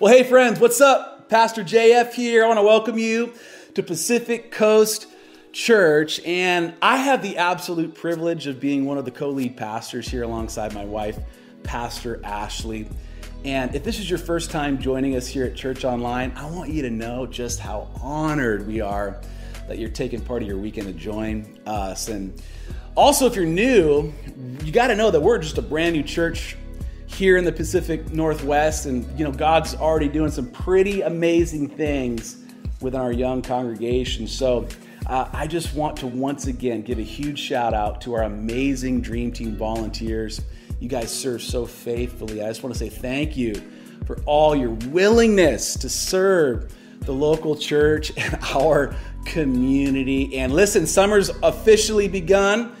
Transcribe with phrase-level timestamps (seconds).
[0.00, 1.28] Well, hey, friends, what's up?
[1.28, 2.44] Pastor JF here.
[2.44, 3.32] I want to welcome you
[3.74, 5.08] to Pacific Coast
[5.50, 6.20] Church.
[6.20, 10.22] And I have the absolute privilege of being one of the co lead pastors here
[10.22, 11.18] alongside my wife,
[11.64, 12.88] Pastor Ashley.
[13.44, 16.70] And if this is your first time joining us here at Church Online, I want
[16.70, 19.20] you to know just how honored we are
[19.66, 22.06] that you're taking part of your weekend to join us.
[22.06, 22.40] And
[22.94, 24.12] also, if you're new,
[24.62, 26.56] you got to know that we're just a brand new church
[27.18, 32.44] here in the Pacific Northwest, and you know God's already doing some pretty amazing things
[32.80, 34.28] within our young congregation.
[34.28, 34.68] So
[35.08, 39.00] uh, I just want to once again give a huge shout out to our amazing
[39.00, 40.40] Dream Team volunteers.
[40.78, 42.40] You guys serve so faithfully.
[42.40, 43.60] I just want to say thank you
[44.06, 48.94] for all your willingness to serve the local church and our
[49.24, 50.38] community.
[50.38, 52.76] And listen, summer's officially begun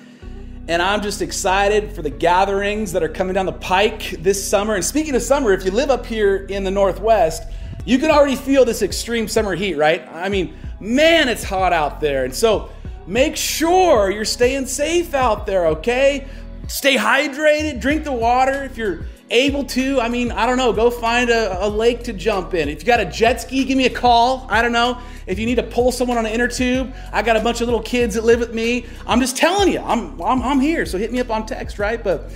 [0.68, 4.74] and I'm just excited for the gatherings that are coming down the pike this summer.
[4.74, 7.44] And speaking of summer, if you live up here in the Northwest,
[7.86, 10.06] you can already feel this extreme summer heat, right?
[10.12, 12.26] I mean, man, it's hot out there.
[12.26, 12.70] And so
[13.06, 16.28] make sure you're staying safe out there, okay?
[16.66, 18.62] Stay hydrated, drink the water.
[18.64, 22.12] If you're able to, I mean, I don't know, go find a, a, lake to
[22.12, 22.68] jump in.
[22.68, 24.46] If you got a jet ski, give me a call.
[24.48, 25.00] I don't know.
[25.26, 27.66] If you need to pull someone on an inner tube, I got a bunch of
[27.66, 28.86] little kids that live with me.
[29.06, 30.86] I'm just telling you, I'm, I'm, I'm here.
[30.86, 32.02] So hit me up on text, right?
[32.02, 32.30] But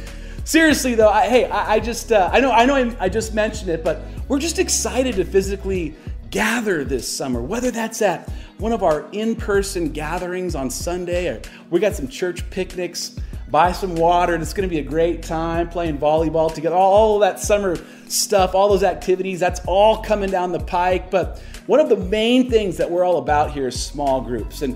[0.45, 3.34] seriously though, I, hey, I, I just, uh, I know, I know I, I just
[3.34, 5.95] mentioned it, but we're just excited to physically
[6.31, 11.43] gather this summer, whether that's at one of our in person gatherings on Sunday or
[11.71, 13.17] we got some church picnics
[13.53, 16.75] buy some water, and it's going to be a great time playing volleyball together.
[16.75, 17.77] All, that summer
[18.09, 21.11] stuff, all those activities, that's all coming down the pike.
[21.11, 24.62] But one of the main things that we're all about here is small groups.
[24.62, 24.75] And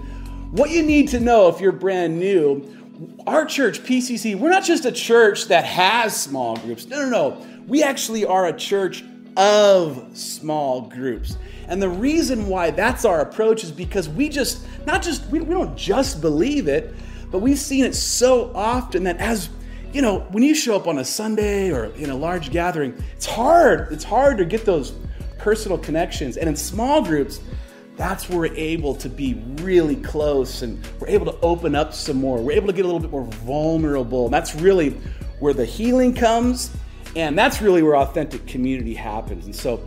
[0.53, 2.71] what you need to know if you're brand new,
[3.27, 6.87] our church, PCC, we're not just a church that has small groups.
[6.87, 7.47] No, no, no.
[7.67, 9.03] We actually are a church
[9.39, 11.39] of small groups.
[11.69, 15.55] And the reason why that's our approach is because we just, not just, we, we
[15.55, 16.95] don't just believe it,
[17.31, 19.49] but we've seen it so often that as
[19.93, 23.25] you know, when you show up on a Sunday or in a large gathering, it's
[23.25, 23.91] hard.
[23.91, 24.93] It's hard to get those
[25.39, 26.37] personal connections.
[26.37, 27.41] And in small groups,
[27.97, 32.19] that's where we're able to be really close and we're able to open up some
[32.19, 32.43] more.
[32.43, 34.27] We're able to get a little bit more vulnerable.
[34.27, 34.91] And that's really
[35.39, 36.77] where the healing comes.
[37.15, 39.47] And that's really where authentic community happens.
[39.47, 39.83] And so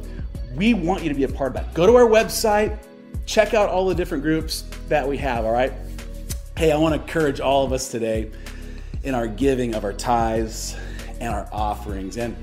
[0.56, 1.74] we want you to be a part of that.
[1.76, 2.80] Go to our website,
[3.28, 5.72] check out all the different groups that we have, all right?
[6.60, 8.30] Hey, I want to encourage all of us today
[9.04, 10.76] in our giving of our tithes
[11.22, 12.18] and our offerings.
[12.18, 12.36] And,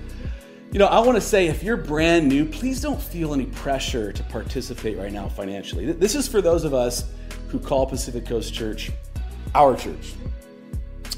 [0.72, 4.15] you know, I want to say if you're brand new, please don't feel any pressure
[4.15, 5.93] to participate right now financially.
[5.93, 7.10] This is for those of us
[7.49, 8.91] who call Pacific Coast Church
[9.54, 10.15] our church.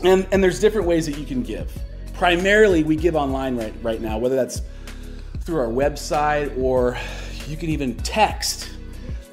[0.03, 1.71] And, and there's different ways that you can give.
[2.15, 4.63] Primarily, we give online right, right now, whether that's
[5.43, 6.99] through our website or
[7.47, 8.71] you can even text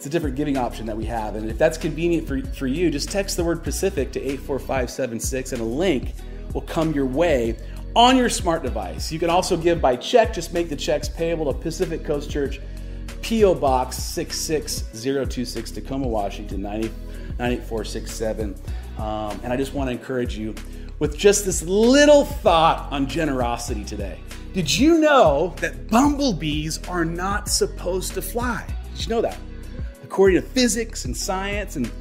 [0.06, 1.34] it's a different giving option that we have.
[1.34, 5.62] And if that's convenient for, for you, just text the word Pacific to 84576 and
[5.62, 6.14] a link
[6.54, 7.58] will come your way
[7.96, 9.12] on your smart device.
[9.12, 10.32] You can also give by check.
[10.32, 12.60] Just make the checks payable to Pacific Coast Church,
[13.24, 13.56] P.O.
[13.56, 16.90] Box 66026, Tacoma, Washington 90,
[17.40, 18.56] 98467.
[19.00, 20.54] Um, and I just want to encourage you
[21.00, 24.20] with just this little thought on generosity today.
[24.54, 28.68] Did you know that bumblebees are not supposed to fly?
[28.94, 29.40] Did you know that?
[30.16, 31.92] According to physics and science and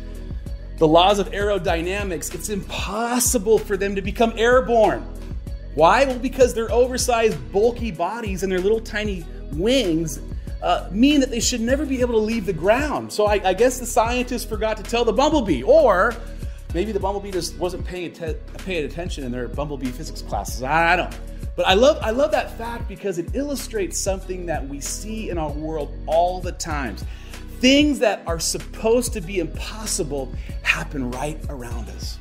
[0.79, 5.05] the laws of aerodynamics, it's impossible for them to become airborne.
[5.75, 6.05] Why?
[6.05, 10.21] Well, because their oversized, bulky bodies and their little tiny wings
[10.63, 13.13] uh, mean that they should never be able to leave the ground.
[13.13, 16.15] So I, I, guess the scientists forgot to tell the bumblebee, or
[16.73, 20.63] maybe the bumblebee just wasn't paying, paying attention in their bumblebee physics classes.
[20.63, 21.19] I, don't.
[21.57, 25.37] But I love, I love that fact because it illustrates something that we see in
[25.37, 27.05] our world all the times
[27.65, 30.31] things that are supposed to be impossible
[30.61, 32.19] happen right around us.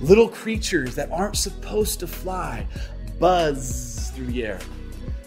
[0.00, 2.66] Little creatures that aren't supposed to fly
[3.20, 4.58] buzz through the air.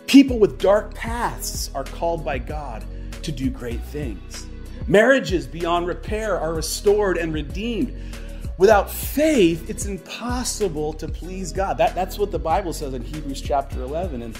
[0.06, 2.84] People with dark pasts are called by God
[3.22, 4.48] to do great things.
[4.90, 7.98] Marriages beyond repair are restored and redeemed.
[8.58, 11.78] Without faith, it's impossible to please God.
[11.78, 14.24] That, that's what the Bible says in Hebrews chapter 11.
[14.24, 14.38] And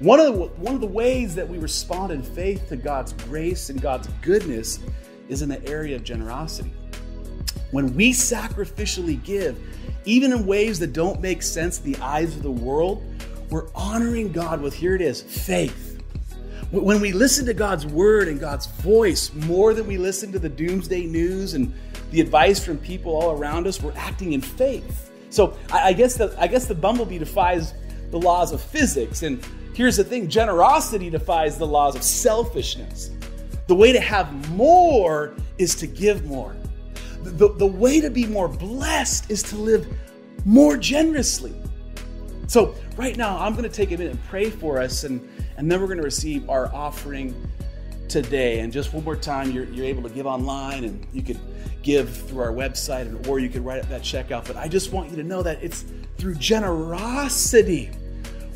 [0.00, 3.68] one of, the, one of the ways that we respond in faith to God's grace
[3.68, 4.78] and God's goodness
[5.28, 6.72] is in the area of generosity.
[7.72, 9.58] When we sacrificially give,
[10.04, 13.02] even in ways that don't make sense the eyes of the world,
[13.50, 16.00] we're honoring God with here it is faith.
[16.70, 20.48] When we listen to God's word and God's voice more than we listen to the
[20.48, 21.74] doomsday news and
[22.10, 25.10] the advice from people all around us, we're acting in faith.
[25.30, 27.74] So I guess the I guess the bumblebee defies
[28.10, 29.42] the laws of physics and
[29.78, 33.12] here's the thing generosity defies the laws of selfishness.
[33.68, 36.56] The way to have more is to give more.
[37.22, 39.86] The, the way to be more blessed is to live
[40.44, 41.54] more generously.
[42.48, 45.20] So, right now, I'm going to take a minute and pray for us, and,
[45.56, 47.32] and then we're going to receive our offering
[48.08, 48.58] today.
[48.58, 51.38] And just one more time, you're, you're able to give online and you could
[51.84, 54.44] give through our website and, or you could write up that checkout.
[54.44, 55.84] But I just want you to know that it's
[56.16, 57.90] through generosity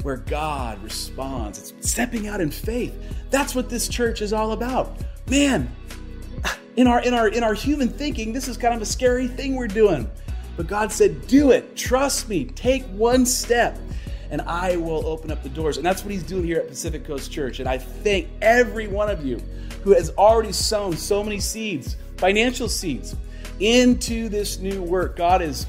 [0.03, 1.73] where God responds.
[1.73, 2.95] It's stepping out in faith.
[3.31, 4.97] That's what this church is all about.
[5.29, 5.75] Man,
[6.77, 9.57] in our in our in our human thinking, this is kind of a scary thing
[9.57, 10.11] we're doing.
[10.57, 11.77] But God said, "Do it.
[11.77, 12.45] Trust me.
[12.45, 13.79] Take one step."
[14.33, 15.77] and I will open up the doors.
[15.77, 17.61] And that's what he's doing here at Pacific Coast Church.
[17.61, 19.39] And I thank every one of you
[19.85, 23.15] who has already sown so many seeds, financial seeds,
[23.61, 25.17] into this new work.
[25.17, 25.67] God is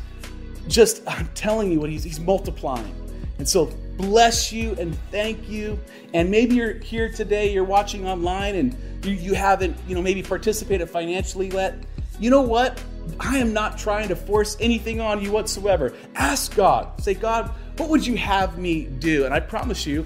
[0.70, 2.96] just, I'm telling you what he's, he's multiplying.
[3.38, 5.80] And so bless you and thank you.
[6.14, 10.24] And maybe you're here today, you're watching online and you, you haven't, you know, maybe
[10.24, 11.76] participated financially yet.
[12.20, 12.82] You know what?
[13.20, 15.94] I am not trying to force anything on you whatsoever.
[16.16, 17.02] Ask God.
[17.02, 19.26] Say, God, what would you have me do?
[19.26, 20.06] And I promise you,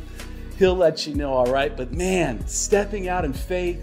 [0.57, 1.75] He'll let you know, all right?
[1.75, 3.80] But man, stepping out in faith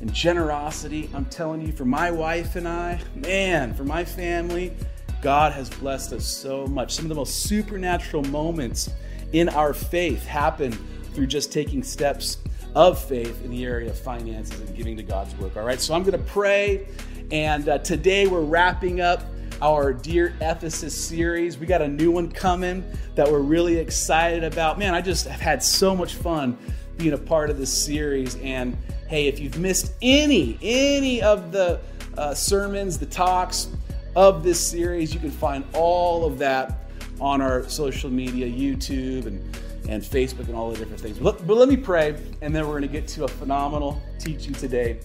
[0.00, 4.72] and generosity, I'm telling you, for my wife and I, man, for my family,
[5.20, 6.94] God has blessed us so much.
[6.94, 8.90] Some of the most supernatural moments
[9.32, 10.72] in our faith happen
[11.14, 12.38] through just taking steps
[12.74, 15.56] of faith in the area of finances and giving to God's work.
[15.56, 16.86] All right, so I'm going to pray,
[17.30, 19.22] and uh, today we're wrapping up
[19.60, 21.58] our Dear Ephesus series.
[21.58, 22.84] We got a new one coming
[23.16, 24.78] that we're really excited about.
[24.78, 26.56] Man, I just have had so much fun
[26.96, 28.36] being a part of this series.
[28.36, 28.76] And
[29.08, 31.80] hey, if you've missed any any of the
[32.16, 33.68] uh, sermons, the talks
[34.14, 36.87] of this series, you can find all of that
[37.20, 39.42] on our social media, YouTube and
[39.88, 41.18] and Facebook and all the different things.
[41.18, 44.52] But, but let me pray, and then we're going to get to a phenomenal teaching
[44.52, 45.00] today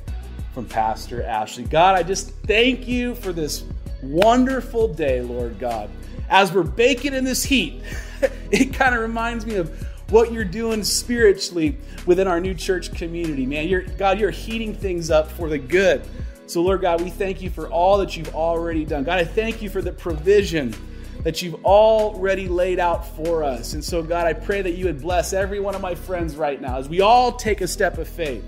[0.54, 1.64] from Pastor Ashley.
[1.64, 3.64] God, I just thank you for this
[4.02, 5.90] wonderful day, Lord God.
[6.30, 7.82] As we're baking in this heat,
[8.52, 9.70] it kind of reminds me of
[10.10, 13.68] what you're doing spiritually within our new church community, man.
[13.68, 16.06] You're, God, you're heating things up for the good.
[16.46, 19.06] So, Lord God, we thank you for all that you've already done.
[19.06, 20.76] God, I thank you for the provision
[21.24, 23.74] that you've already laid out for us.
[23.74, 26.62] And so, God, I pray that you would bless every one of my friends right
[26.62, 28.44] now as we all take a step of faith,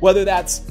[0.00, 0.62] whether that's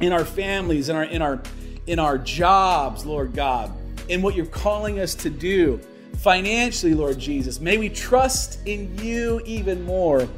[0.00, 1.40] in our families, in our in our
[1.86, 3.72] in our jobs, Lord God,
[4.08, 5.80] in what you're calling us to do
[6.18, 7.60] financially, Lord Jesus.
[7.60, 10.28] May we trust in you even more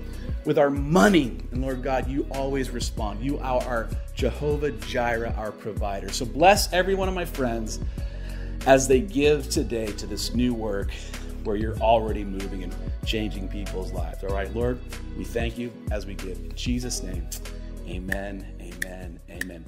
[0.44, 1.38] with our money.
[1.50, 3.22] And Lord God, you always respond.
[3.22, 6.10] You are our Jehovah Jireh, our provider.
[6.12, 7.80] So bless every one of my friends
[8.66, 10.90] as they give today to this new work
[11.44, 12.74] where you're already moving and
[13.06, 14.22] changing people's lives.
[14.22, 14.78] All right, Lord,
[15.16, 16.38] we thank you as we give.
[16.38, 17.26] In Jesus' name,
[17.88, 19.64] amen, amen, amen.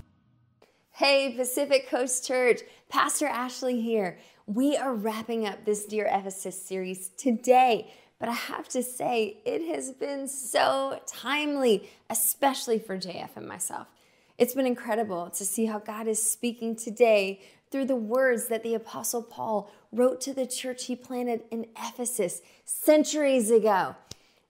[0.90, 2.60] Hey, Pacific Coast Church,
[2.90, 4.18] Pastor Ashley here.
[4.46, 9.74] We are wrapping up this Dear Ephesus series today, but I have to say, it
[9.74, 13.86] has been so timely, especially for JF and myself.
[14.36, 17.40] It's been incredible to see how God is speaking today
[17.72, 22.42] through the words that the Apostle Paul wrote to the church he planted in Ephesus
[22.64, 23.96] centuries ago.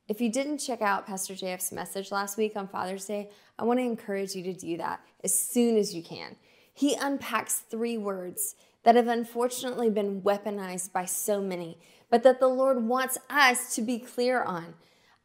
[0.08, 3.78] If you didn't check out Pastor JF's message last week on Father's Day, I want
[3.78, 6.36] to encourage you to do that as soon as you can.
[6.74, 11.78] He unpacks three words that have unfortunately been weaponized by so many,
[12.10, 14.74] but that the Lord wants us to be clear on.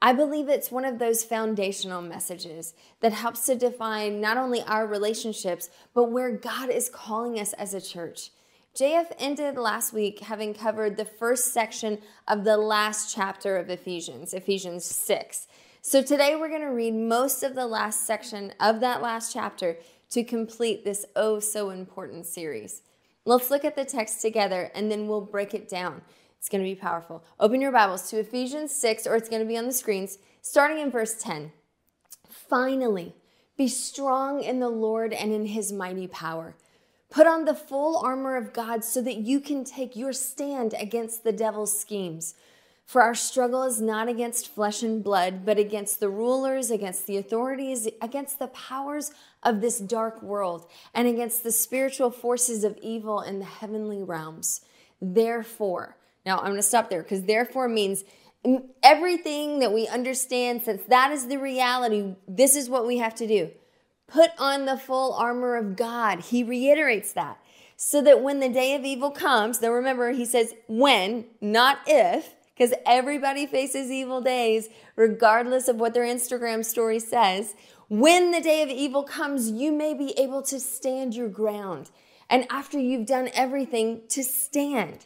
[0.02, 4.86] I believe it's one of those foundational messages that helps to define not only our
[4.86, 8.30] relationships, but where God is calling us as a church.
[8.76, 14.36] JF ended last week having covered the first section of the last chapter of Ephesians,
[14.36, 15.48] Ephesians 6.
[15.82, 19.78] So today we're going to read most of the last section of that last chapter
[20.12, 22.84] to complete this oh so important series.
[23.26, 26.02] Let's look at the text together and then we'll break it down.
[26.48, 27.26] It's going to be powerful.
[27.42, 30.80] Open your Bibles to Ephesians 6, or it's going to be on the screens, starting
[30.80, 31.52] in verse 10.
[32.30, 33.14] Finally,
[33.58, 36.56] be strong in the Lord and in his mighty power.
[37.10, 41.26] Put on the full armor of God so that you can take your stand against
[41.26, 42.34] the devil's schemes.
[42.86, 47.18] For our struggle is not against flesh and blood, but against the rulers, against the
[47.18, 49.12] authorities, against the powers
[49.44, 54.62] of this dark world, and against the spiritual forces of evil in the heavenly realms.
[55.02, 55.97] Therefore,
[56.28, 58.04] now I'm going to stop there because therefore means
[58.84, 63.28] everything that we understand, since that is the reality, this is what we have to
[63.28, 63.50] do.
[64.08, 66.20] Put on the full armor of God.
[66.20, 67.40] He reiterates that.
[67.78, 72.36] So that when the day of evil comes, then remember, he says when, not if,
[72.54, 77.54] because everybody faces evil days, regardless of what their Instagram story says.
[77.88, 81.92] When the day of evil comes, you may be able to stand your ground.
[82.30, 85.06] And after you've done everything, to stand.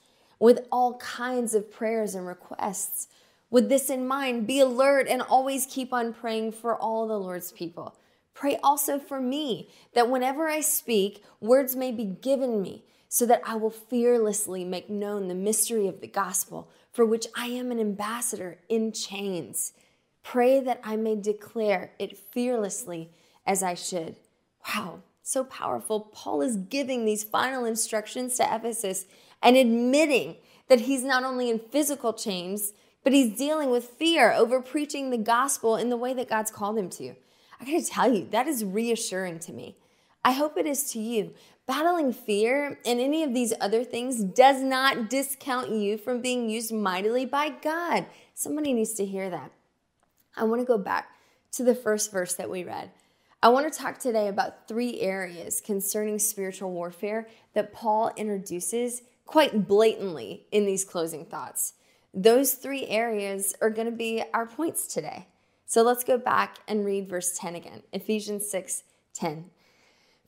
[0.41, 3.07] with all kinds of prayers and requests.
[3.51, 7.51] With this in mind, be alert and always keep on praying for all the Lord's
[7.51, 7.95] people.
[8.33, 13.43] Pray also for me, that whenever I speak, words may be given me, so that
[13.45, 17.79] I will fearlessly make known the mystery of the gospel, for which I am an
[17.79, 19.73] ambassador in chains.
[20.23, 23.11] Pray that I may declare it fearlessly
[23.45, 24.15] as I should.
[24.73, 25.99] Wow, so powerful.
[25.99, 29.05] Paul is giving these final instructions to Ephesus
[29.41, 34.61] and admitting that he's not only in physical chains, but he's dealing with fear over
[34.61, 37.15] preaching the gospel in the way that God's called him to.
[37.59, 39.75] I gotta tell you, that is reassuring to me.
[40.23, 41.33] I hope it is to you.
[41.65, 46.73] Battling fear and any of these other things does not discount you from being used
[46.73, 48.05] mightily by God.
[48.33, 49.51] Somebody needs to hear that.
[50.35, 51.09] I want to go back
[51.53, 52.91] to the first verse that we read.
[53.43, 59.65] I want to talk today about three areas concerning spiritual warfare that Paul introduces quite
[59.65, 61.75] blatantly in these closing thoughts.
[62.13, 65.27] Those three areas are going to be our points today.
[65.65, 67.81] So let's go back and read verse 10 again.
[67.93, 68.83] Ephesians 6
[69.13, 69.49] 10.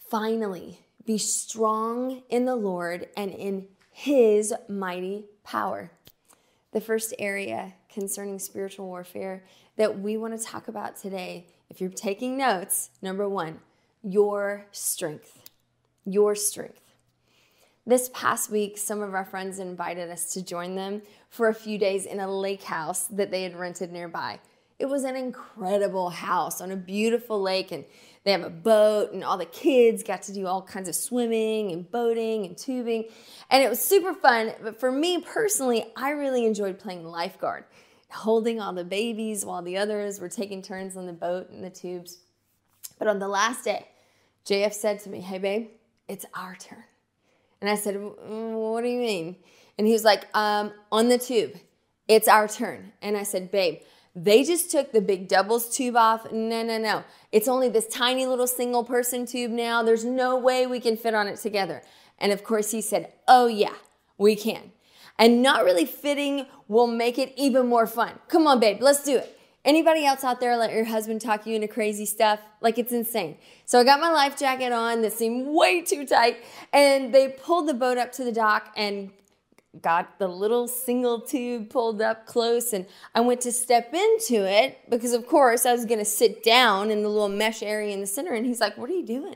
[0.10, 5.92] Finally, be strong in the Lord and in his mighty power.
[6.72, 9.44] The first area concerning spiritual warfare
[9.76, 13.60] that we want to talk about today, if you're taking notes, number one,
[14.02, 15.42] your strength.
[16.06, 16.83] Your strength.
[17.86, 21.78] This past week, some of our friends invited us to join them for a few
[21.78, 24.40] days in a lake house that they had rented nearby.
[24.80, 27.84] It was an incredible house on a beautiful lake, and
[28.24, 31.72] they have a boat, and all the kids got to do all kinds of swimming
[31.72, 33.06] and boating and tubing.
[33.50, 34.54] And it was super fun.
[34.64, 37.66] But for me personally, I really enjoyed playing lifeguard
[38.14, 41.70] holding all the babies while the others were taking turns on the boat and the
[41.70, 42.20] tubes.
[43.00, 43.88] But on the last day,
[44.46, 45.70] JF said to me, Hey, babe,
[46.08, 46.84] it's our turn.
[47.64, 49.38] And I said, What do you mean?
[49.78, 51.54] And he was like, um, On the tube,
[52.10, 52.92] it's our turn.
[53.02, 53.80] And I said, Babe,
[54.14, 56.30] they just took the big doubles tube off.
[56.30, 57.06] No, no, no.
[57.32, 59.82] It's only this tiny little single person tube now.
[59.82, 61.82] There's no way we can fit on it together.
[62.20, 63.76] And of course, he said, Oh, yeah,
[64.18, 64.74] we can
[65.20, 68.12] and not really fitting will make it even more fun.
[68.28, 69.40] Come on, babe, let's do it.
[69.66, 72.42] Anybody else out there let your husband talk you into crazy stuff?
[72.60, 73.38] Like it's insane.
[73.66, 76.38] So I got my life jacket on that seemed way too tight,
[76.74, 79.12] and they pulled the boat up to the dock and
[79.82, 84.78] got the little single tube pulled up close and I went to step into it
[84.88, 88.00] because of course I was going to sit down in the little mesh area in
[88.00, 89.36] the center and he's like, "What are you doing?"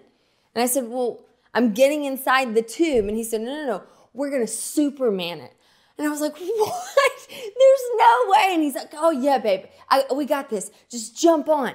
[0.54, 1.22] And I said, "Well,
[1.54, 3.84] I'm getting inside the tube." And he said, "No, no, no.
[4.14, 5.54] We're going to superman it."
[5.98, 7.28] And I was like, what?
[7.30, 8.50] There's no way.
[8.54, 10.72] And he's like, oh, yeah, babe, I, we got this.
[10.90, 11.74] Just jump on.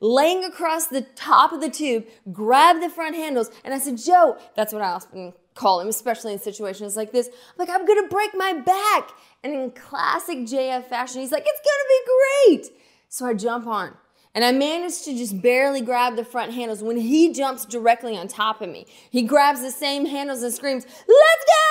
[0.00, 3.50] Laying across the top of the tube, grab the front handles.
[3.64, 7.28] And I said, Joe, that's what I often call him, especially in situations like this.
[7.28, 9.12] I'm like, I'm to break my back.
[9.42, 12.80] And in classic JF fashion, he's like, it's to be great.
[13.08, 13.94] So I jump on.
[14.34, 18.26] And I managed to just barely grab the front handles when he jumps directly on
[18.26, 18.86] top of me.
[19.10, 21.63] He grabs the same handles and screams, Let's go!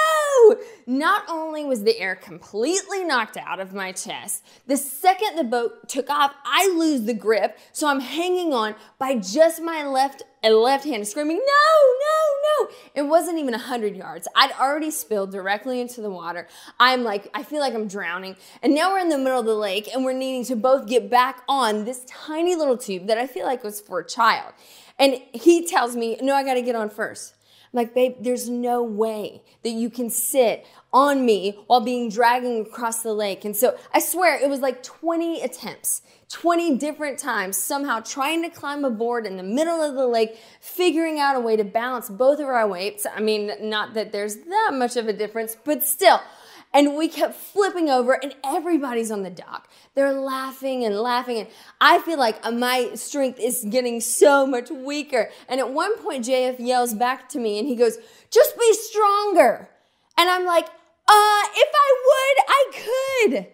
[0.85, 5.87] Not only was the air completely knocked out of my chest, the second the boat
[5.87, 10.83] took off, I lose the grip, so I'm hanging on by just my left left
[10.83, 12.75] hand screaming, no, no, no.
[12.95, 14.27] It wasn't even 100 yards.
[14.35, 16.47] I'd already spilled directly into the water.
[16.79, 18.35] I'm like, I feel like I'm drowning.
[18.61, 21.09] And now we're in the middle of the lake and we're needing to both get
[21.09, 24.53] back on this tiny little tube that I feel like was for a child.
[24.99, 27.35] And he tells me, no, I got to get on first.
[27.73, 33.01] Like, babe, there's no way that you can sit on me while being dragging across
[33.01, 33.43] the lake.
[33.45, 38.49] And so I swear it was like 20 attempts, 20 different times, somehow trying to
[38.49, 42.39] climb aboard in the middle of the lake, figuring out a way to balance both
[42.39, 43.07] of our weights.
[43.11, 46.21] I mean, not that there's that much of a difference, but still.
[46.73, 49.69] And we kept flipping over, and everybody's on the dock.
[49.93, 51.37] They're laughing and laughing.
[51.37, 51.47] And
[51.79, 55.29] I feel like my strength is getting so much weaker.
[55.47, 57.97] And at one point, JF yells back to me and he goes,
[58.31, 59.69] Just be stronger.
[60.17, 63.47] And I'm like, uh, if I would, I could.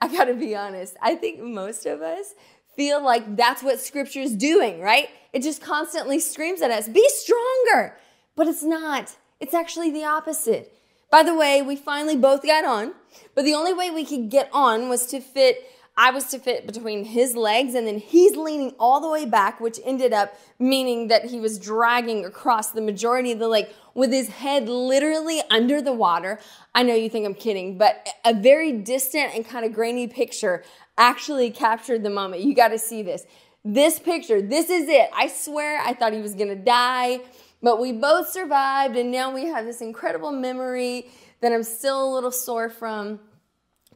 [0.00, 2.34] I gotta be honest, I think most of us
[2.76, 5.08] feel like that's what scripture's doing, right?
[5.32, 7.96] It just constantly screams at us, be stronger.
[8.36, 9.16] But it's not.
[9.40, 10.74] It's actually the opposite.
[11.10, 12.94] By the way, we finally both got on,
[13.34, 16.66] but the only way we could get on was to fit I was to fit
[16.66, 21.08] between his legs, and then he's leaning all the way back, which ended up meaning
[21.08, 25.82] that he was dragging across the majority of the lake with his head literally under
[25.82, 26.38] the water.
[26.74, 30.64] I know you think I'm kidding, but a very distant and kind of grainy picture
[30.96, 32.44] actually captured the moment.
[32.44, 33.26] You got to see this.
[33.62, 35.10] This picture, this is it.
[35.14, 37.20] I swear I thought he was to die,
[37.62, 42.14] but we both survived, and now we have this incredible memory that I'm still a
[42.14, 43.20] little sore from.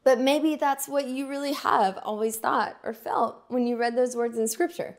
[0.02, 4.14] But maybe that's what you really have always thought or felt when you read those
[4.14, 4.98] words in scripture.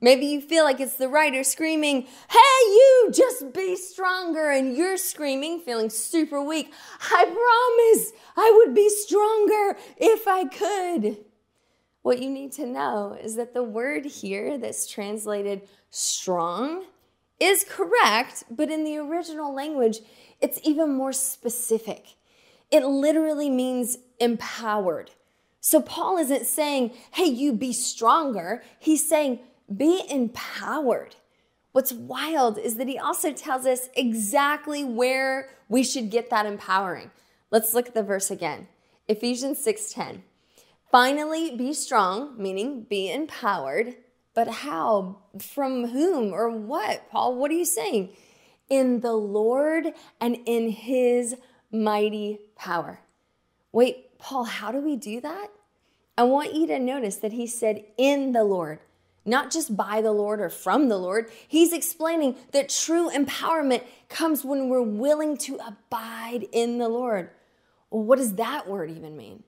[0.00, 4.50] Maybe you feel like it's the writer screaming, Hey, you, just be stronger.
[4.50, 6.72] And you're screaming, feeling super weak.
[7.00, 11.24] I promise I would be stronger if I could.
[12.02, 16.84] What you need to know is that the word here that's translated strong
[17.40, 20.00] is correct, but in the original language,
[20.40, 22.14] it's even more specific.
[22.70, 25.10] It literally means empowered.
[25.60, 28.62] So Paul isn't saying, hey, you be stronger.
[28.78, 29.40] He's saying,
[29.74, 31.16] be empowered.
[31.72, 37.10] What's wild is that he also tells us exactly where we should get that empowering.
[37.50, 38.68] Let's look at the verse again.
[39.06, 40.22] Ephesians 6:10.
[40.90, 43.96] Finally, be strong, meaning be empowered.
[44.38, 45.16] But how?
[45.40, 47.10] From whom or what?
[47.10, 48.10] Paul, what are you saying?
[48.70, 49.88] In the Lord
[50.20, 51.34] and in his
[51.72, 53.00] mighty power.
[53.72, 55.48] Wait, Paul, how do we do that?
[56.16, 58.78] I want you to notice that he said in the Lord,
[59.24, 61.32] not just by the Lord or from the Lord.
[61.48, 67.30] He's explaining that true empowerment comes when we're willing to abide in the Lord.
[67.90, 69.42] Well, what does that word even mean?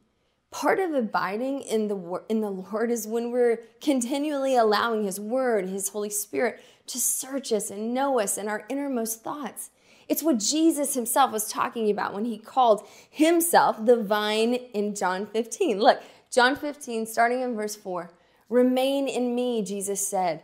[0.50, 5.68] Part of abiding in the in the Lord is when we're continually allowing his word,
[5.68, 9.70] his Holy Spirit to search us and know us and our innermost thoughts.
[10.08, 15.24] It's what Jesus himself was talking about when he called himself the vine in John
[15.26, 15.78] 15.
[15.78, 18.10] Look, John 15, starting in verse 4.
[18.48, 20.42] Remain in me, Jesus said,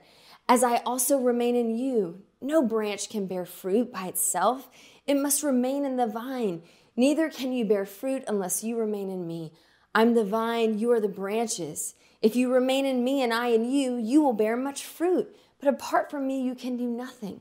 [0.49, 2.23] as I also remain in you.
[2.41, 4.69] No branch can bear fruit by itself,
[5.05, 6.63] it must remain in the vine.
[6.95, 9.53] Neither can you bear fruit unless you remain in me.
[9.97, 11.95] I'm the vine, you are the branches.
[12.21, 15.35] If you remain in me and I in you, you will bear much fruit.
[15.59, 17.41] But apart from me, you can do nothing.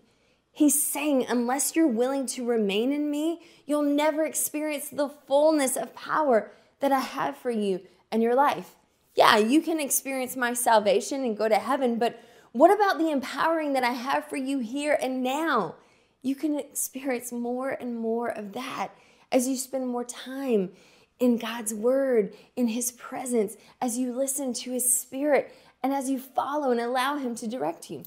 [0.54, 5.94] He's saying, unless you're willing to remain in me, you'll never experience the fullness of
[5.96, 8.78] power that I have for you and your life.
[9.16, 13.74] Yeah, you can experience my salvation and go to heaven, but what about the empowering
[13.74, 15.76] that I have for you here and now?
[16.22, 18.92] You can experience more and more of that
[19.30, 20.72] as you spend more time
[21.20, 26.20] in God's word, in his presence, as you listen to his spirit, and as you
[26.20, 28.04] follow and allow him to direct you.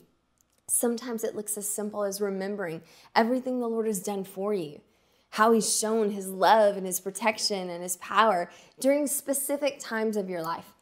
[0.69, 2.83] Sometimes it looks as simple as remembering
[3.17, 4.81] everything the Lord has done for you,
[5.31, 10.29] how He's shown His love and His protection and His power during specific times of
[10.29, 10.75] your life.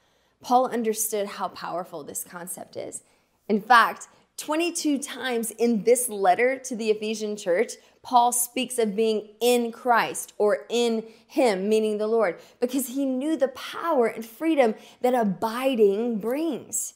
[0.43, 3.03] Paul understood how powerful this concept is.
[3.49, 7.73] In fact, 22 times in this letter to the Ephesian church,
[8.03, 13.37] Paul speaks of being in Christ or in Him, meaning the Lord, because he knew
[13.37, 16.95] the power and freedom that abiding brings.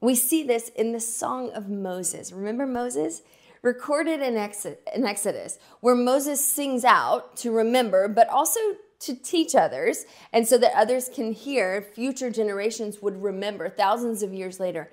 [0.00, 2.30] We see this in the Song of Moses.
[2.30, 3.22] Remember Moses?
[3.62, 8.60] Recorded in Exodus, where Moses sings out to remember, but also
[9.00, 14.34] to teach others, and so that others can hear, future generations would remember thousands of
[14.34, 14.90] years later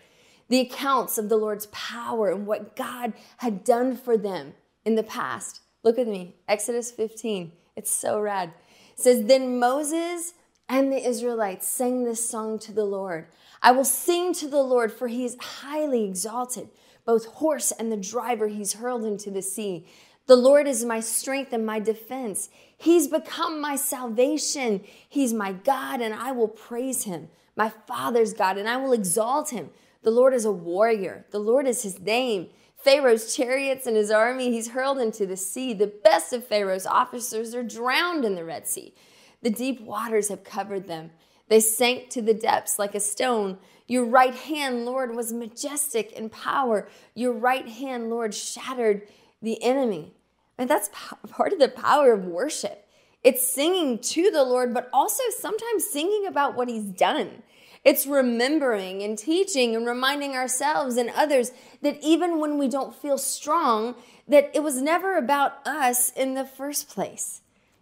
[0.49, 5.03] the accounts of the Lord's power and what God had done for them in the
[5.03, 5.61] past.
[5.83, 7.51] Look at me, Exodus 15.
[7.75, 8.51] It's so rad.
[8.93, 10.33] It says, Then Moses
[10.67, 13.27] and the Israelites sang this song to the Lord.
[13.61, 16.69] I will sing to the Lord, for he is highly exalted.
[17.05, 19.87] Both horse and the driver he's hurled into the sea.
[20.27, 22.49] The Lord is my strength and my defense.
[22.77, 24.81] He's become my salvation.
[25.09, 27.29] He's my God, and I will praise him.
[27.55, 29.71] My Father's God, and I will exalt him.
[30.03, 31.25] The Lord is a warrior.
[31.31, 32.49] The Lord is his name.
[32.77, 35.73] Pharaoh's chariots and his army he's hurled into the sea.
[35.73, 38.93] The best of Pharaoh's officers are drowned in the Red Sea.
[39.41, 41.11] The deep waters have covered them.
[41.49, 43.57] They sank to the depths like a stone.
[43.87, 46.87] Your right hand, Lord, was majestic in power.
[47.15, 49.07] Your right hand, Lord, shattered
[49.41, 50.13] the enemy.
[50.57, 50.89] And that's
[51.29, 52.85] part of the power of worship.
[53.23, 57.43] It's singing to the Lord, but also sometimes singing about what he's done.
[57.83, 63.17] It's remembering and teaching and reminding ourselves and others that even when we don't feel
[63.17, 63.95] strong,
[64.27, 67.41] that it was never about us in the first place.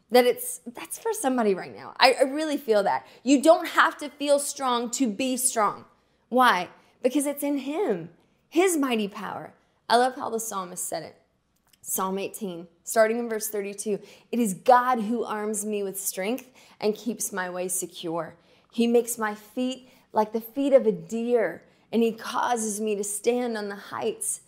[0.09, 1.93] that it's that's for somebody right now.
[1.99, 3.05] I, I really feel that.
[3.23, 5.85] You don't have to feel strong to be strong.
[6.29, 6.69] Why?
[7.03, 8.09] Because it's in Him,
[8.49, 9.53] His mighty power.
[9.89, 11.15] I love how the psalmist said it.
[11.81, 13.99] Psalm 18, starting in verse 32
[14.31, 18.35] It is God who arms me with strength and keeps my way secure.
[18.71, 23.03] He makes my feet like the feet of a deer, and He causes me to
[23.03, 24.41] stand on the heights.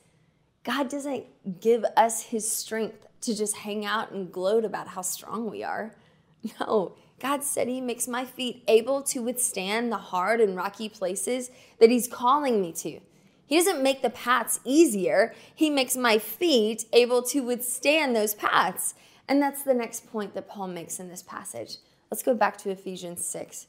[0.64, 1.26] God doesn't
[1.62, 5.96] give us His strength to just hang out and gloat about how strong we are.
[6.62, 11.52] No, God said He makes my feet able to withstand the hard and rocky places
[11.80, 13.00] that He's calling me to.
[13.46, 18.94] He doesn't make the paths easier, He makes my feet able to withstand those paths.
[19.28, 21.78] And that's the next point that Paul makes in this passage.
[22.10, 23.68] Let's go back to Ephesians 6,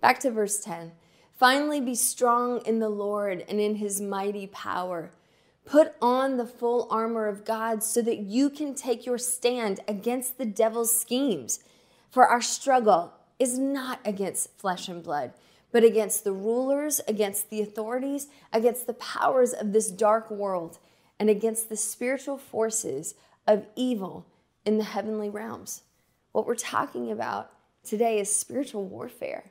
[0.00, 0.92] back to verse 10.
[1.38, 5.10] Finally, be strong in the Lord and in His mighty power.
[5.64, 10.38] Put on the full armor of God so that you can take your stand against
[10.38, 11.60] the devil's schemes.
[12.10, 15.32] For our struggle is not against flesh and blood,
[15.70, 20.78] but against the rulers, against the authorities, against the powers of this dark world,
[21.20, 23.14] and against the spiritual forces
[23.46, 24.26] of evil
[24.64, 25.82] in the heavenly realms.
[26.32, 27.50] What we're talking about
[27.84, 29.44] today is spiritual warfare.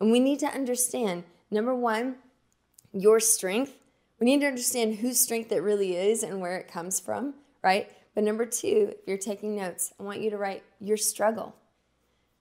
[0.00, 2.16] And we need to understand number one,
[2.92, 3.72] your strength
[4.18, 7.90] we need to understand whose strength it really is and where it comes from, right?
[8.14, 11.54] But number two, if you're taking notes, I want you to write your struggle.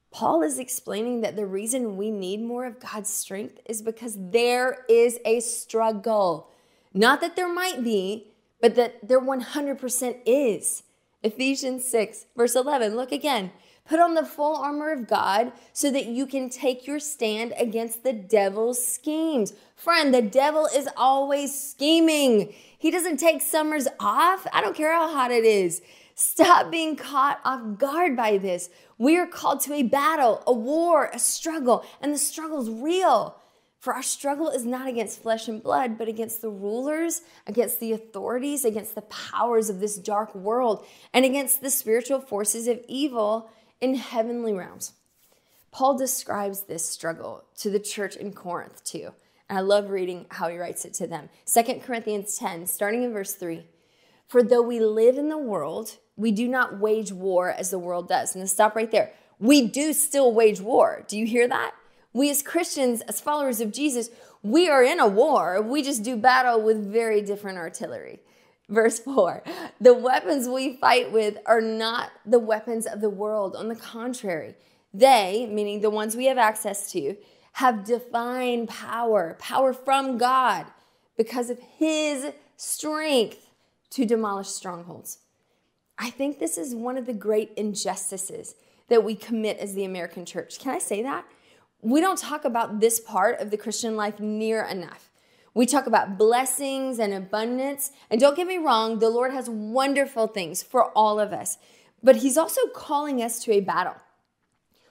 [0.10, 4.86] Paul is explaining that the reason we need more of God's strength is because there
[4.90, 6.50] is a struggle.
[6.94, 10.84] Not that there might be, but that there 100% is.
[11.22, 13.52] Ephesians 6, verse 11, look again.
[13.88, 18.04] Put on the full armor of God so that you can take your stand against
[18.04, 19.54] the devil's schemes.
[19.76, 22.54] Friend, the devil is always scheming.
[22.78, 24.46] He doesn't take summers off.
[24.52, 25.82] I don't care how hot it is.
[26.16, 28.70] Stop being caught off guard by this.
[28.98, 33.38] We are called to a battle, a war, a struggle, and the struggle is real.
[33.80, 37.94] For our struggle is not against flesh and blood, but against the rulers, against the
[37.94, 43.50] authorities, against the powers of this dark world, and against the spiritual forces of evil
[43.82, 44.94] in heavenly realms.
[45.72, 49.14] Paul describes this struggle to the church in Corinth too.
[49.50, 51.30] And I love reading how he writes it to them.
[51.46, 53.66] 2 Corinthians 10, starting in verse 3.
[54.28, 58.10] For though we live in the world, we do not wage war as the world
[58.10, 58.36] does.
[58.36, 59.12] And stop right there.
[59.40, 61.06] We do still wage war.
[61.08, 61.74] Do you hear that?
[62.12, 64.10] We as Christians, as followers of Jesus,
[64.42, 65.62] we are in a war.
[65.62, 68.22] We just do battle with very different artillery.
[68.70, 69.44] Verse 4
[69.80, 73.56] The weapons we fight with are not the weapons of the world.
[73.56, 74.56] On the contrary,
[74.94, 77.16] they, meaning the ones we have access to,
[77.54, 80.66] have divine power, power from God,
[81.18, 83.50] because of His strength
[83.92, 85.20] to demolish strongholds.
[85.98, 88.56] I think this is one of the great injustices
[88.90, 90.60] that we commit as the American church.
[90.60, 91.26] Can I say that?
[91.82, 95.07] We don't talk about this part of the Christian life near enough.
[95.58, 97.90] We talk about blessings and abundance.
[98.12, 101.58] And don't get me wrong, the Lord has wonderful things for all of us,
[102.04, 103.96] but He's also calling us to a battle.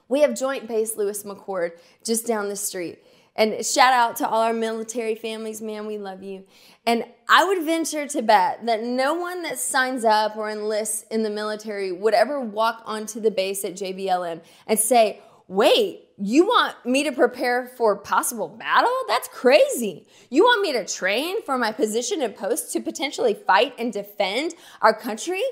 [0.09, 3.01] We have Joint Base Lewis McChord just down the street.
[3.33, 6.43] And shout out to all our military families, man, we love you.
[6.85, 11.23] And I would venture to bet that no one that signs up or enlists in
[11.23, 16.75] the military would ever walk onto the base at JBLM and say, wait, you want
[16.85, 18.93] me to prepare for possible battle?
[19.07, 20.07] That's crazy.
[20.29, 24.55] You want me to train for my position and post to potentially fight and defend
[24.81, 25.43] our country?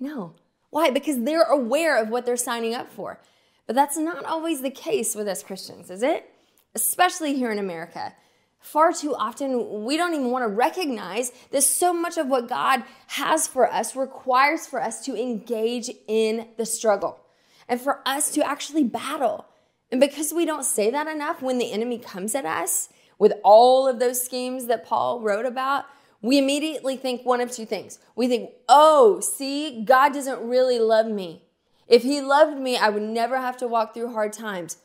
[0.00, 0.34] No.
[0.70, 0.90] Why?
[0.90, 3.20] Because they're aware of what they're signing up for.
[3.66, 6.30] But that's not always the case with us Christians, is it?
[6.74, 8.14] Especially here in America.
[8.60, 12.82] Far too often, we don't even want to recognize that so much of what God
[13.06, 17.20] has for us requires for us to engage in the struggle
[17.68, 19.46] and for us to actually battle.
[19.90, 23.86] And because we don't say that enough when the enemy comes at us with all
[23.86, 25.84] of those schemes that Paul wrote about,
[26.20, 27.98] we immediately think one of two things.
[28.16, 31.44] We think, oh, see, God doesn't really love me.
[31.86, 34.78] If he loved me, I would never have to walk through hard times.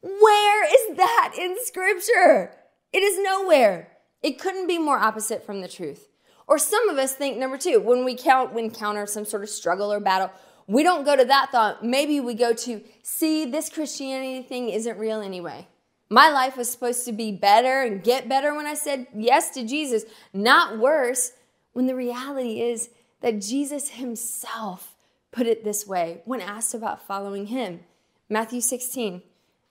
[0.00, 2.52] Where is that in scripture?
[2.92, 3.92] It is nowhere.
[4.22, 6.08] It couldn't be more opposite from the truth.
[6.46, 9.50] Or some of us think number two, when we count, when encounter some sort of
[9.50, 10.30] struggle or battle,
[10.68, 11.82] we don't go to that thought.
[11.82, 15.66] Maybe we go to, see, this Christianity thing isn't real anyway.
[16.10, 19.66] My life was supposed to be better and get better when I said yes to
[19.66, 21.32] Jesus, not worse.
[21.72, 24.94] When the reality is that Jesus himself
[25.32, 27.80] put it this way when asked about following him.
[28.28, 29.22] Matthew 16,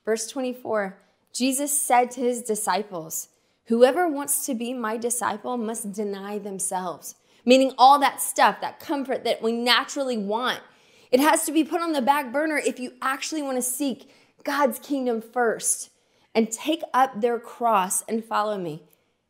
[0.04, 0.98] verse 24,
[1.32, 3.28] Jesus said to his disciples,
[3.66, 9.24] Whoever wants to be my disciple must deny themselves, meaning all that stuff, that comfort
[9.24, 10.60] that we naturally want
[11.10, 14.10] It has to be put on the back burner if you actually want to seek
[14.44, 15.90] God's kingdom first
[16.34, 18.82] and take up their cross and follow me.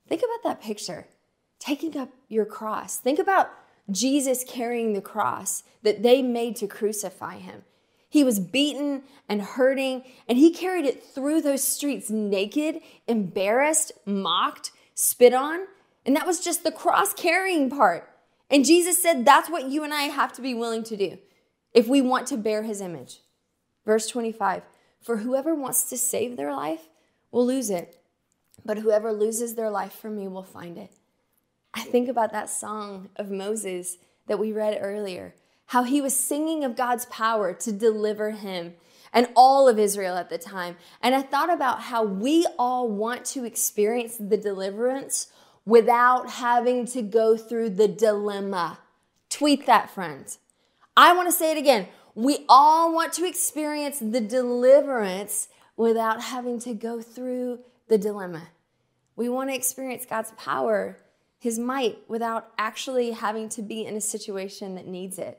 [0.08, 1.06] Think about that picture
[1.58, 2.98] taking up your cross.
[2.98, 3.50] Think about
[3.90, 7.64] Jesus carrying the cross that they made to crucify him.
[8.08, 14.70] He was beaten and hurting, and he carried it through those streets naked, embarrassed, mocked,
[14.94, 15.66] spit on.
[16.06, 18.08] And that was just the cross carrying part.
[18.50, 21.18] And Jesus said that's what you and I have to be willing to do
[21.78, 23.20] if we want to bear his image.
[23.86, 24.64] Verse 25
[25.00, 26.88] For whoever wants to save their life
[27.30, 28.00] will lose it,
[28.64, 30.90] but whoever loses their life for me will find it.
[31.72, 35.36] I think about that song of Moses that we read earlier,
[35.66, 38.74] how he was singing of God's power to deliver him
[39.12, 40.76] and all of Israel at the time.
[41.00, 45.28] And I thought about how we all want to experience the deliverance
[45.64, 48.80] without having to go through the dilemma.
[49.30, 50.40] Tweet that, friends.
[50.98, 51.86] I want to say it again.
[52.16, 58.48] We all want to experience the deliverance without having to go through the dilemma.
[59.14, 60.98] We want to experience God's power,
[61.38, 65.38] His might, without actually having to be in a situation that needs it.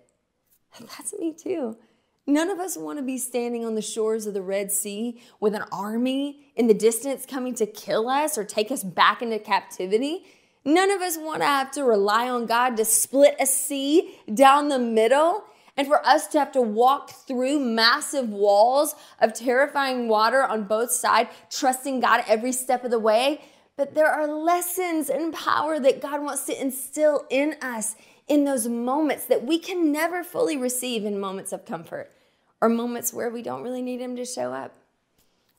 [0.79, 1.77] That's me too.
[2.25, 5.53] None of us want to be standing on the shores of the Red Sea with
[5.55, 10.23] an army in the distance coming to kill us or take us back into captivity.
[10.65, 14.67] None of us want to have to rely on God to split a sea down
[14.67, 15.45] the middle
[15.77, 20.91] and for us to have to walk through massive walls of terrifying water on both
[20.91, 23.41] sides, trusting God every step of the way.
[23.77, 27.95] But there are lessons and power that God wants to instill in us
[28.27, 32.11] in those moments that we can never fully receive in moments of comfort
[32.59, 34.75] or moments where we don't really need Him to show up.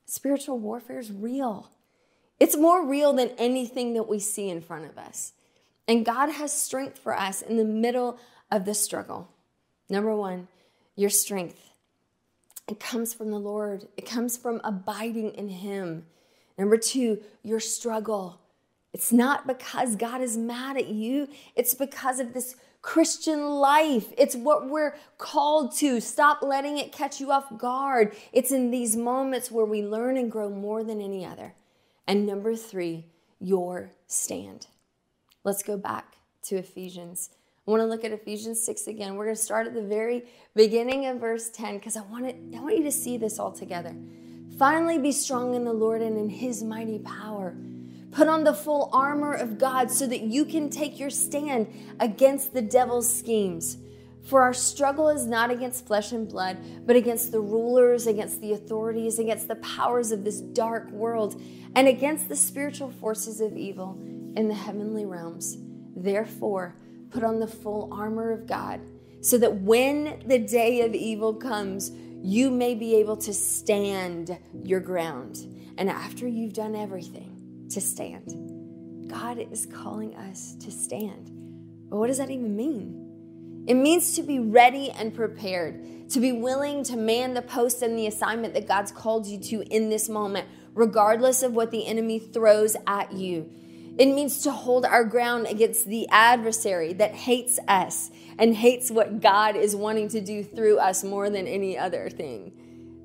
[0.05, 1.71] Spiritual warfare is real.
[2.41, 5.33] It's more real than anything that we see in front of us.
[5.87, 8.19] And God has strength for us in the middle
[8.51, 9.29] of the struggle.
[9.91, 10.49] Number one,
[10.97, 11.71] your strength.
[12.67, 16.07] It comes from the Lord, it comes from abiding in Him.
[16.57, 18.41] Number two, your struggle.
[18.93, 24.13] It's not because God is mad at you, it's because of this Christian life.
[24.17, 26.01] It's what we're called to.
[26.01, 28.17] Stop letting it catch you off guard.
[28.33, 31.55] It's in these moments where we learn and grow more than any other.
[32.11, 33.07] And number three,
[33.39, 34.67] your stand.
[35.45, 37.31] Let's go back to Ephesians.
[37.65, 39.15] I want to look at Ephesians 6 again.
[39.15, 40.25] We're going to start at the very
[40.57, 43.53] beginning of verse 10 because I want it, I want you to see this all
[43.53, 43.95] together.
[44.59, 47.55] Finally, be strong in the Lord and in his mighty power.
[48.11, 52.53] Put on the full armor of God so that you can take your stand against
[52.53, 53.77] the devil's schemes.
[54.25, 58.53] For our struggle is not against flesh and blood, but against the rulers, against the
[58.53, 61.41] authorities, against the powers of this dark world,
[61.75, 63.99] and against the spiritual forces of evil
[64.37, 65.57] in the heavenly realms.
[65.97, 66.77] Therefore,
[67.11, 68.81] put on the full armor of God,
[69.23, 71.91] so that when the day of evil comes,
[72.23, 75.39] you may be able to stand your ground.
[75.79, 79.09] And after you've done everything, to stand.
[79.09, 81.31] God is calling us to stand.
[81.89, 83.10] But what does that even mean?
[83.67, 87.97] It means to be ready and prepared, to be willing to man the post and
[87.97, 92.19] the assignment that God's called you to in this moment, regardless of what the enemy
[92.19, 93.51] throws at you.
[93.99, 99.21] It means to hold our ground against the adversary that hates us and hates what
[99.21, 102.53] God is wanting to do through us more than any other thing.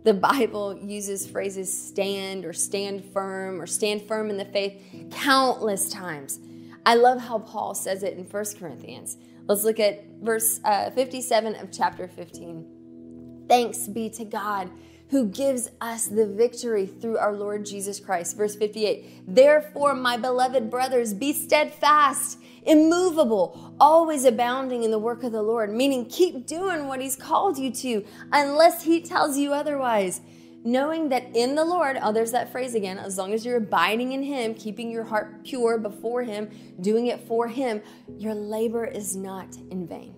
[0.06, 4.80] The Bible uses phrases stand or stand firm or stand firm in the faith
[5.12, 6.40] countless times.
[6.86, 9.18] I love how Paul says it in 1 Corinthians.
[9.48, 13.46] Let's look at verse uh, 57 of chapter 15.
[13.48, 14.72] Thanks be to God
[15.10, 18.36] who gives us the victory through our Lord Jesus Christ.
[18.36, 25.32] Verse 58 Therefore, my beloved brothers, be steadfast immovable, always abounding in the work of
[25.32, 30.22] the Lord, meaning keep doing what He's called you to unless He tells you otherwise.
[30.66, 34.14] Knowing that in the Lord, oh, there's that phrase again, as long as you're abiding
[34.14, 36.50] in Him, keeping your heart pure before Him,
[36.82, 37.84] doing it for Him,
[38.18, 40.16] your labor is not in vain.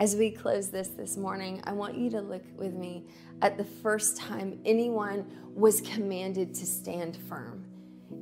[0.00, 3.04] As we close this this morning, I want you to look with me
[3.42, 7.66] at the first time anyone was commanded to stand firm.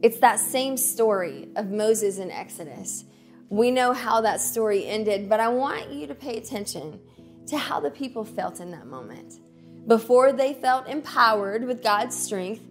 [0.03, 3.05] It's that same story of Moses in Exodus.
[3.49, 6.99] We know how that story ended, but I want you to pay attention
[7.47, 9.35] to how the people felt in that moment.
[9.87, 12.63] Before they felt empowered with God's strength,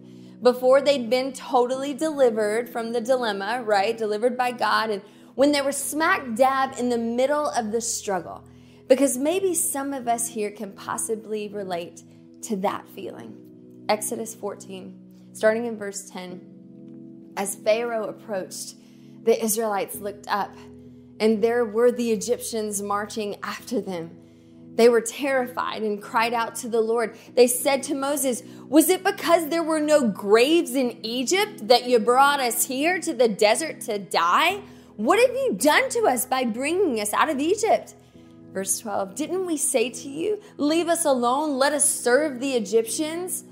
[0.42, 3.96] before they'd been totally delivered from the dilemma, right?
[3.96, 5.02] Delivered by God, and
[5.34, 8.44] when they were smack dab in the middle of the struggle.
[8.88, 12.02] Because maybe some of us here can possibly relate
[12.42, 13.34] to that feeling.
[13.88, 17.32] Exodus 14, starting in verse 10.
[17.36, 18.74] As Pharaoh approached,
[19.24, 20.54] the Israelites looked up,
[21.18, 24.10] and there were the Egyptians marching after them.
[24.76, 27.16] They were terrified and cried out to the Lord.
[27.34, 31.98] They said to Moses, Was it because there were no graves in Egypt that you
[31.98, 34.60] brought us here to the desert to die?
[34.96, 37.94] What have you done to us by bringing us out of Egypt?
[38.52, 43.44] Verse 12 Didn't we say to you, Leave us alone, let us serve the Egyptians?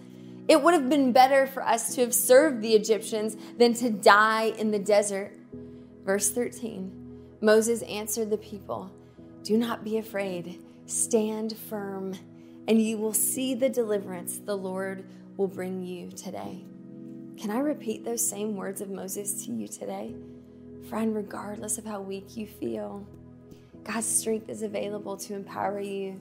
[0.49, 4.53] It would have been better for us to have served the Egyptians than to die
[4.59, 5.33] in the desert.
[6.05, 6.99] Verse 13
[7.41, 8.91] Moses answered the people,
[9.45, 10.61] Do not be afraid.
[10.93, 12.15] Stand firm,
[12.69, 15.07] and you will see the deliverance the Lord
[15.39, 16.67] will bring you today.
[17.39, 20.15] Can I repeat those same words of Moses to you today?
[20.91, 23.07] Friend, regardless of how weak you feel,
[23.85, 26.21] God's strength is available to empower you.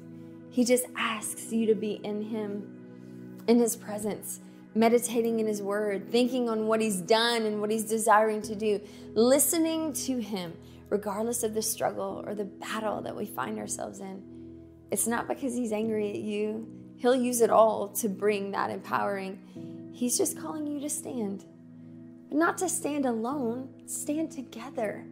[0.52, 4.40] He just asks you to be in Him, in His presence,
[4.74, 8.80] meditating in His Word, thinking on what He's done and what He's desiring to do,
[9.16, 10.54] listening to Him,
[10.90, 14.31] regardless of the struggle or the battle that we find ourselves in.
[14.92, 16.68] It's not because he's angry at you.
[16.98, 19.92] He'll use it all to bring that empowering.
[19.94, 21.46] He's just calling you to stand.
[22.30, 25.06] But not to stand alone, stand together.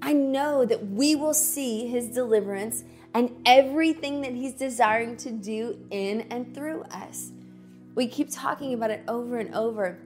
[0.00, 5.78] I know that we will see his deliverance and everything that he's desiring to do
[5.90, 7.32] in and through us.
[7.94, 9.98] We keep talking about it over and over.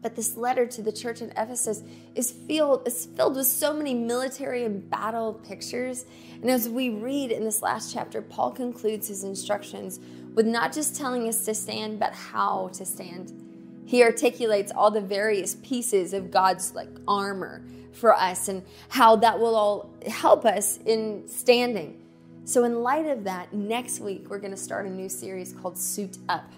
[0.00, 1.82] But this letter to the church in Ephesus
[2.14, 6.06] is filled, is filled with so many military and battle pictures.
[6.40, 9.98] And as we read in this last chapter, Paul concludes his instructions
[10.34, 13.32] with not just telling us to stand, but how to stand.
[13.86, 19.40] He articulates all the various pieces of God's like armor for us and how that
[19.40, 22.00] will all help us in standing.
[22.44, 25.76] So, in light of that, next week we're going to start a new series called
[25.76, 26.52] Suit Up.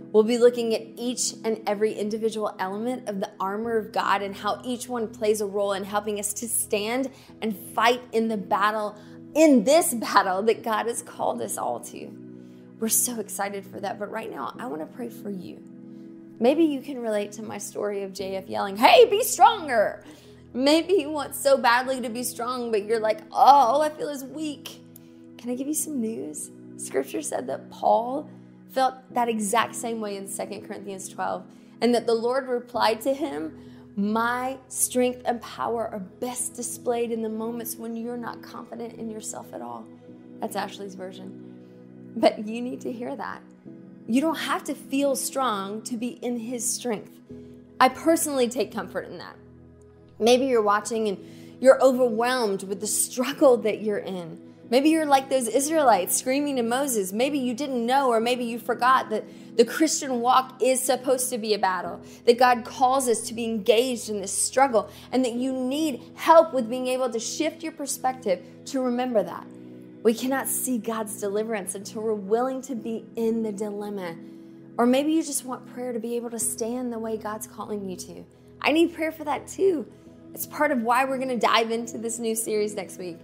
[0.00, 4.34] We'll be looking at each and every individual element of the armor of God and
[4.34, 7.10] how each one plays a role in helping us to stand
[7.42, 8.96] and fight in the battle,
[9.34, 12.10] in this battle that God has called us all to.
[12.80, 13.98] We're so excited for that.
[13.98, 15.60] But right now, I want to pray for you.
[16.40, 20.04] Maybe you can relate to my story of JF yelling, Hey, be stronger.
[20.54, 24.08] Maybe you want so badly to be strong, but you're like, Oh, all I feel
[24.08, 24.80] is weak.
[25.36, 26.50] Can I give you some news?
[26.76, 28.30] Scripture said that Paul
[28.70, 31.44] felt that exact same way in 2 Corinthians 12,
[31.80, 33.58] and that the Lord replied to him,
[33.96, 39.10] My strength and power are best displayed in the moments when you're not confident in
[39.10, 39.84] yourself at all.
[40.40, 41.44] That's Ashley's version.
[42.16, 43.42] But you need to hear that.
[44.06, 47.12] You don't have to feel strong to be in His strength.
[47.80, 49.36] I personally take comfort in that.
[50.18, 54.47] Maybe you're watching and you're overwhelmed with the struggle that you're in.
[54.70, 57.12] Maybe you're like those Israelites screaming to Moses.
[57.12, 59.24] Maybe you didn't know, or maybe you forgot that
[59.56, 63.44] the Christian walk is supposed to be a battle, that God calls us to be
[63.44, 67.72] engaged in this struggle, and that you need help with being able to shift your
[67.72, 69.46] perspective to remember that.
[70.02, 74.16] We cannot see God's deliverance until we're willing to be in the dilemma.
[74.76, 77.88] Or maybe you just want prayer to be able to stand the way God's calling
[77.88, 78.24] you to.
[78.60, 79.86] I need prayer for that too.
[80.34, 83.18] It's part of why we're going to dive into this new series next week.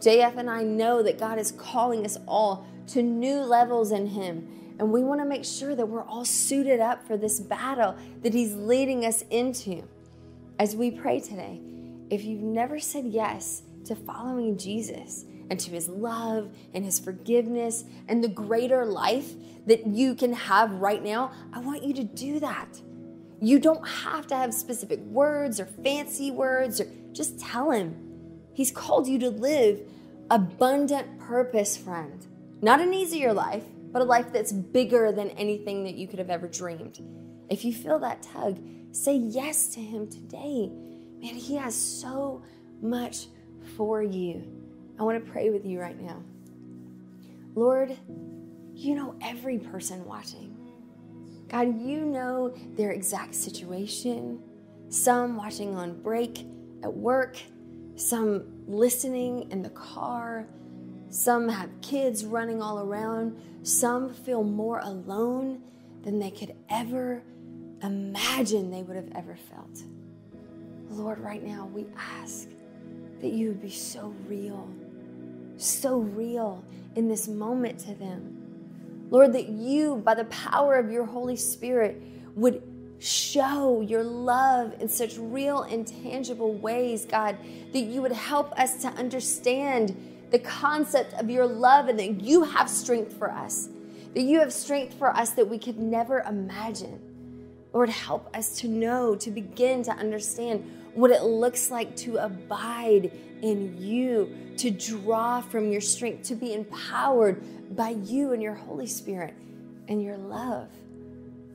[0.00, 4.48] JF and I know that God is calling us all to new levels in Him.
[4.78, 8.34] And we want to make sure that we're all suited up for this battle that
[8.34, 9.82] He's leading us into.
[10.58, 11.60] As we pray today,
[12.10, 17.84] if you've never said yes to following Jesus and to His love and His forgiveness
[18.08, 19.32] and the greater life
[19.66, 22.80] that you can have right now, I want you to do that.
[23.40, 28.05] You don't have to have specific words or fancy words, or just tell Him
[28.56, 29.82] He's called you to live
[30.30, 32.26] abundant purpose, friend.
[32.62, 36.30] Not an easier life, but a life that's bigger than anything that you could have
[36.30, 36.98] ever dreamed.
[37.50, 38.58] If you feel that tug,
[38.92, 40.70] say yes to Him today.
[41.20, 42.42] Man, He has so
[42.80, 43.26] much
[43.76, 44.50] for you.
[44.98, 46.22] I want to pray with you right now.
[47.54, 47.94] Lord,
[48.72, 50.56] you know every person watching.
[51.50, 54.40] God, you know their exact situation.
[54.88, 56.46] Some watching on break
[56.82, 57.36] at work,
[57.96, 60.46] some listening in the car,
[61.08, 65.62] some have kids running all around, some feel more alone
[66.02, 67.22] than they could ever
[67.82, 69.82] imagine they would have ever felt.
[70.90, 72.48] Lord, right now we ask
[73.20, 74.68] that you would be so real,
[75.56, 78.42] so real in this moment to them.
[79.10, 82.02] Lord, that you, by the power of your Holy Spirit,
[82.34, 82.62] would
[82.98, 87.36] show your love in such real and tangible ways, God,
[87.72, 89.96] that you would help us to understand
[90.30, 93.68] the concept of your love and that you have strength for us,
[94.14, 97.00] that you have strength for us that we could never imagine.
[97.72, 103.12] Lord, help us to know, to begin to understand what it looks like to abide
[103.42, 108.86] in you, to draw from your strength, to be empowered by you and your Holy
[108.86, 109.34] Spirit
[109.88, 110.68] and your love.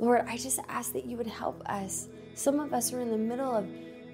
[0.01, 2.07] Lord, I just ask that you would help us.
[2.33, 3.67] Some of us are in the middle of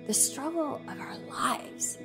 [0.06, 1.98] the struggle of our lives.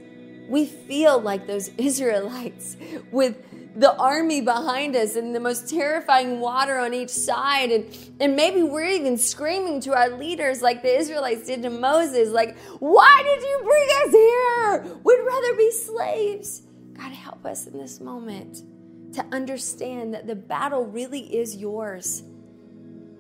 [0.49, 2.77] We feel like those Israelites
[3.11, 3.37] with
[3.75, 7.73] the army behind us and the most terrifying water on each side.
[7.73, 12.29] And, and maybe we're even screaming to our leaders like the Israelites did to Moses,
[12.29, 14.97] like, why did you bring us here?
[15.03, 16.63] We'd rather be slaves.
[16.95, 18.63] God, help us in this moment
[19.15, 22.23] to understand that the battle really is yours.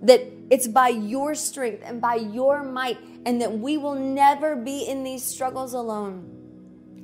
[0.03, 4.86] That it's by your strength and by your might, and that we will never be
[4.86, 6.28] in these struggles alone.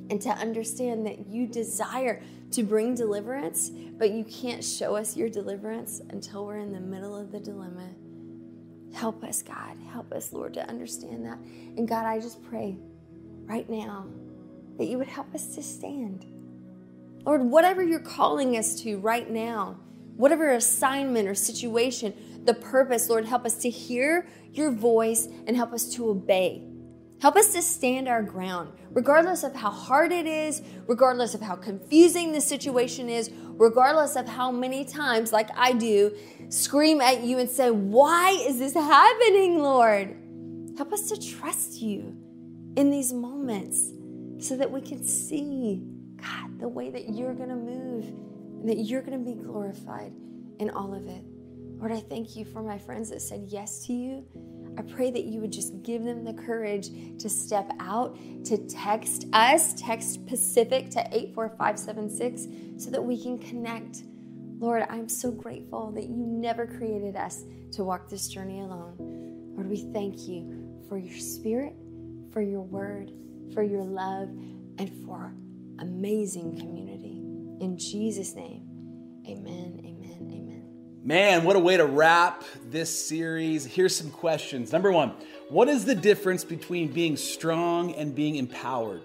[0.09, 2.21] And to understand that you desire
[2.51, 7.15] to bring deliverance, but you can't show us your deliverance until we're in the middle
[7.15, 7.89] of the dilemma.
[8.93, 9.77] Help us, God.
[9.91, 11.37] Help us, Lord, to understand that.
[11.77, 12.77] And God, I just pray
[13.45, 14.07] right now
[14.77, 16.25] that you would help us to stand.
[17.25, 19.77] Lord, whatever you're calling us to right now,
[20.15, 22.13] whatever assignment or situation,
[22.45, 26.65] the purpose, Lord, help us to hear your voice and help us to obey.
[27.21, 31.55] Help us to stand our ground, regardless of how hard it is, regardless of how
[31.55, 36.15] confusing the situation is, regardless of how many times, like I do,
[36.47, 40.15] scream at you and say, Why is this happening, Lord?
[40.77, 42.15] Help us to trust you
[42.77, 43.91] in these moments
[44.37, 45.83] so that we can see,
[46.15, 48.05] God, the way that you're going to move
[48.61, 50.13] and that you're going to be glorified
[50.59, 51.23] in all of it.
[51.79, 54.25] Lord, I thank you for my friends that said yes to you.
[54.77, 59.27] I pray that you would just give them the courage to step out, to text
[59.31, 64.03] us, text Pacific to 84576 so that we can connect.
[64.59, 68.95] Lord, I'm so grateful that you never created us to walk this journey alone.
[69.55, 71.73] Lord, we thank you for your spirit,
[72.33, 73.11] for your word,
[73.53, 74.27] for your love,
[74.79, 75.33] and for
[75.79, 77.21] amazing community.
[77.63, 78.63] In Jesus' name,
[79.25, 80.48] amen, amen, amen.
[81.01, 83.65] Man, what a way to wrap this series.
[83.65, 84.73] Here's some questions.
[84.73, 85.13] Number one,
[85.47, 89.03] what is the difference between being strong and being empowered?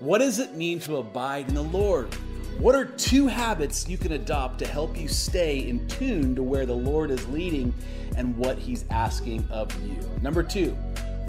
[0.00, 2.12] What does it mean to abide in the Lord?
[2.58, 6.66] What are two habits you can adopt to help you stay in tune to where
[6.66, 7.72] the Lord is leading
[8.16, 9.98] and what He's asking of you?
[10.22, 10.70] Number two,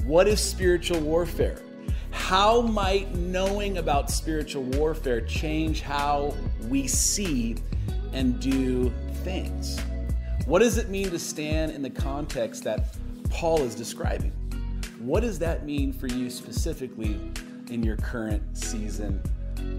[0.03, 1.61] what is spiritual warfare?
[2.09, 6.33] How might knowing about spiritual warfare change how
[6.67, 7.57] we see
[8.13, 8.91] and do
[9.23, 9.79] things?
[10.47, 12.95] What does it mean to stand in the context that
[13.29, 14.31] Paul is describing?
[14.97, 17.19] What does that mean for you specifically
[17.69, 19.21] in your current season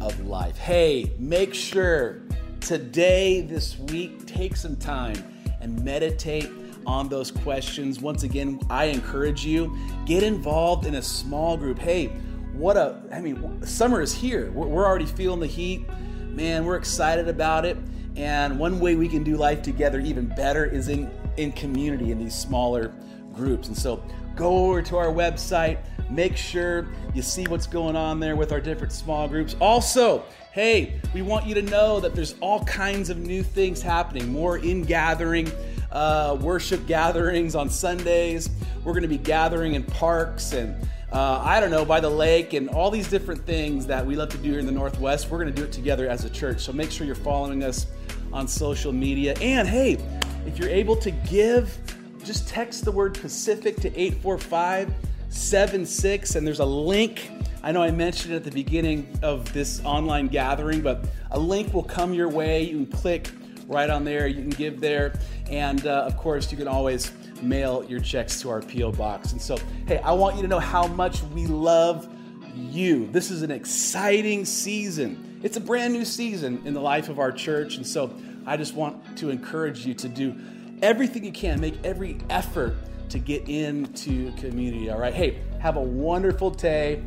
[0.03, 0.59] of life?
[0.59, 2.21] Hey, make sure
[2.61, 5.17] today, this week, take some time
[5.63, 6.51] and meditate
[6.85, 8.01] on those questions.
[8.01, 11.79] Once again, I encourage you get involved in a small group.
[11.79, 12.09] Hey,
[12.53, 14.51] what a, I mean, summer is here.
[14.51, 15.89] We're, already feeling the heat.
[16.27, 17.79] Man, we're excited about it.
[18.19, 22.19] And one way we can do life together even better is in, in community in
[22.19, 22.93] these smaller
[23.33, 23.69] groups.
[23.69, 24.03] And so
[24.35, 25.79] go over to our website,
[26.11, 29.55] make sure you see what's going on there with our different small groups.
[29.61, 34.33] Also, hey, we want you to know that there's all kinds of new things happening,
[34.33, 35.49] more in gathering.
[35.93, 38.51] Uh, worship gatherings on Sundays.
[38.85, 40.75] We're going to be gathering in parks and
[41.11, 44.29] uh, I don't know, by the lake and all these different things that we love
[44.31, 45.31] to do here in the Northwest.
[45.31, 46.61] We're going to do it together as a church.
[46.61, 47.87] So make sure you're following us
[48.33, 49.35] on social media.
[49.41, 49.99] And hey,
[50.47, 51.79] if you're able to give,
[52.25, 54.93] just text the word Pacific to 845
[55.31, 57.31] 76, and there's a link.
[57.63, 61.75] I know I mentioned it at the beginning of this online gathering, but a link
[61.75, 62.63] will come your way.
[62.63, 63.31] You can click
[63.67, 65.19] right on there, you can give there.
[65.51, 67.13] And uh, of course, you can always
[67.43, 68.93] mail your checks to our P.O.
[68.93, 69.33] box.
[69.33, 72.09] And so, hey, I want you to know how much we love
[72.57, 73.07] you.
[73.09, 75.28] This is an exciting season.
[75.43, 77.77] It's a brand new season in the life of our church.
[77.77, 78.13] And so,
[78.47, 80.35] I just want to encourage you to do
[80.81, 82.77] everything you can, make every effort
[83.11, 84.91] to get into community.
[84.91, 85.15] All right.
[85.15, 87.03] Hey, have a wonderful day.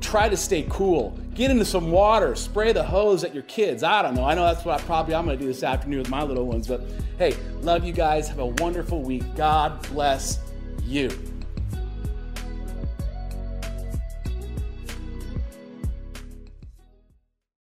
[0.00, 1.18] Try to stay cool.
[1.34, 2.34] Get into some water.
[2.34, 3.82] Spray the hose at your kids.
[3.82, 4.24] I don't know.
[4.24, 6.46] I know that's what I probably I'm going to do this afternoon with my little
[6.46, 6.66] ones.
[6.66, 6.82] But
[7.18, 8.28] hey, love you guys.
[8.28, 9.22] Have a wonderful week.
[9.36, 10.40] God bless
[10.84, 11.10] you.